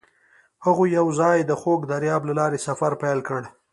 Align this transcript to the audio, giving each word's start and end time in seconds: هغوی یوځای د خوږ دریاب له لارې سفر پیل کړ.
هغوی 0.65 0.89
یوځای 0.99 1.37
د 1.45 1.51
خوږ 1.61 1.81
دریاب 1.93 2.21
له 2.29 2.33
لارې 2.39 2.63
سفر 2.67 2.91
پیل 3.01 3.19
کړ. 3.27 3.41